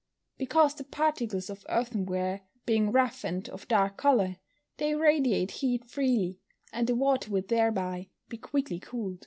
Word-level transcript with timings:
_Because 0.39 0.73
the 0.73 0.83
particles 0.83 1.47
of 1.47 1.63
earthenware 1.69 2.41
being 2.65 2.91
rough, 2.91 3.23
and 3.23 3.47
of 3.49 3.67
dark 3.67 3.97
colour, 3.97 4.37
they 4.77 4.95
radiate 4.95 5.51
heat 5.51 5.85
freely, 5.85 6.39
and 6.73 6.87
the 6.87 6.95
water 6.95 7.29
would 7.29 7.49
thereby 7.49 8.09
be 8.27 8.39
quickly 8.39 8.79
cooled. 8.79 9.19